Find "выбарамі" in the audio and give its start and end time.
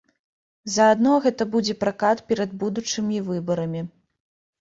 3.29-3.85